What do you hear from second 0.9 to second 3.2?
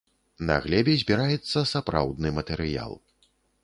збіраецца сапраўдны матэрыял.